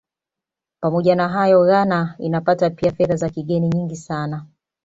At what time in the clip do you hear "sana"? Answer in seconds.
3.95-4.45